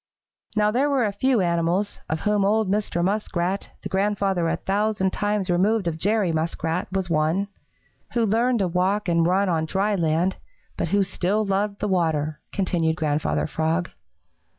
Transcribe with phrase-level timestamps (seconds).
[0.55, 3.03] "Now there were a few animals, of whom old Mr.
[3.03, 7.49] Muskrat, the grandfather a thousand times removed of Jerry Muskrat, was one,
[8.13, 10.37] who learned to walk and run on dry land,
[10.75, 13.91] but who still loved the water," continued Grandfather Frog.